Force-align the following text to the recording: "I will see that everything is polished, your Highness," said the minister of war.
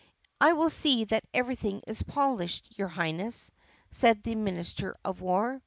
"I 0.39 0.53
will 0.53 0.71
see 0.71 1.03
that 1.03 1.25
everything 1.31 1.83
is 1.85 2.01
polished, 2.01 2.75
your 2.75 2.87
Highness," 2.87 3.51
said 3.91 4.23
the 4.23 4.33
minister 4.33 4.97
of 5.05 5.21
war. 5.21 5.59